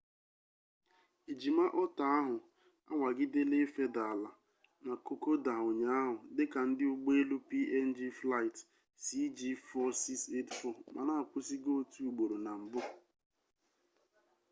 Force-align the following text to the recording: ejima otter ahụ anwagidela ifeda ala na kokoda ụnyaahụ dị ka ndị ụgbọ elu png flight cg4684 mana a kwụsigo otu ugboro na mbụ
ejima 1.31 1.65
otter 1.83 2.13
ahụ 2.27 2.35
anwagidela 2.89 3.55
ifeda 3.65 4.01
ala 4.13 4.29
na 4.85 4.91
kokoda 5.07 5.53
ụnyaahụ 5.69 6.15
dị 6.35 6.43
ka 6.53 6.61
ndị 6.69 6.83
ụgbọ 6.93 7.09
elu 7.21 7.37
png 7.49 7.99
flight 8.19 8.55
cg4684 9.03 10.75
mana 10.93 11.11
a 11.19 11.23
kwụsigo 11.29 11.69
otu 11.81 11.99
ugboro 12.09 12.35
na 12.45 12.51
mbụ 12.61 12.81